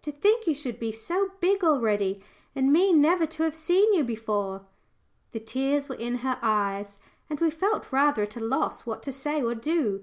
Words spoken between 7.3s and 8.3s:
we felt rather